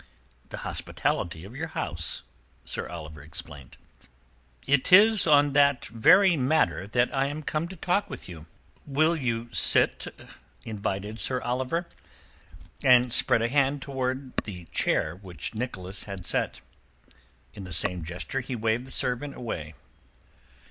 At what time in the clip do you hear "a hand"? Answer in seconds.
13.43-13.83